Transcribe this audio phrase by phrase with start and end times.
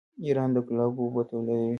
[0.25, 1.69] ایران د ګلابو اوبه تولیدوي.